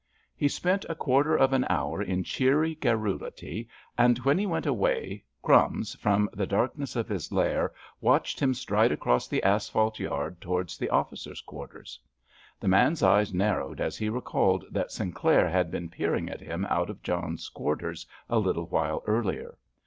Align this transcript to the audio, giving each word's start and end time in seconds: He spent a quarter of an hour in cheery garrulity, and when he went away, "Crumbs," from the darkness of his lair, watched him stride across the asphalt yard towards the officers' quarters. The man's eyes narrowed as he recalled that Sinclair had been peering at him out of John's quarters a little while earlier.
He 0.35 0.47
spent 0.47 0.83
a 0.89 0.95
quarter 0.95 1.35
of 1.37 1.53
an 1.53 1.63
hour 1.69 2.01
in 2.01 2.23
cheery 2.23 2.73
garrulity, 2.73 3.67
and 3.95 4.17
when 4.17 4.39
he 4.39 4.47
went 4.47 4.65
away, 4.65 5.25
"Crumbs," 5.43 5.93
from 5.93 6.27
the 6.33 6.47
darkness 6.47 6.95
of 6.95 7.07
his 7.07 7.31
lair, 7.31 7.71
watched 7.99 8.39
him 8.39 8.55
stride 8.55 8.91
across 8.91 9.27
the 9.27 9.43
asphalt 9.43 9.99
yard 9.99 10.41
towards 10.41 10.79
the 10.79 10.89
officers' 10.89 11.41
quarters. 11.41 11.99
The 12.59 12.67
man's 12.67 13.03
eyes 13.03 13.31
narrowed 13.31 13.79
as 13.79 13.95
he 13.95 14.09
recalled 14.09 14.65
that 14.71 14.91
Sinclair 14.91 15.47
had 15.47 15.69
been 15.69 15.87
peering 15.87 16.31
at 16.31 16.41
him 16.41 16.65
out 16.65 16.89
of 16.89 17.03
John's 17.03 17.47
quarters 17.47 18.07
a 18.27 18.39
little 18.39 18.65
while 18.65 19.03
earlier. 19.05 19.55